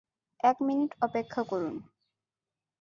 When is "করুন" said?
1.43-1.75